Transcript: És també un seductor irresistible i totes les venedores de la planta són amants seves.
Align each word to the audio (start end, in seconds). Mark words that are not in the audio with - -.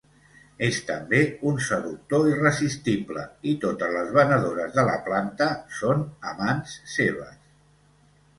És 0.67 0.77
també 0.85 1.17
un 1.51 1.59
seductor 1.65 2.25
irresistible 2.31 3.25
i 3.51 3.53
totes 3.67 3.93
les 3.97 4.09
venedores 4.17 4.73
de 4.79 4.87
la 4.89 4.97
planta 5.11 5.51
són 5.83 6.03
amants 6.33 6.75
seves. 6.97 7.39